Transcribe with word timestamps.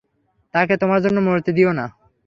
তাকে 0.53 0.73
তোমার 0.81 0.99
জন্য 1.05 1.17
মরতে 1.27 1.51
দিও 1.57 1.71
না। 1.79 1.85